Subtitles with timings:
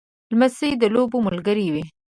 [0.31, 1.83] لمسی د لوبو ملګری وي.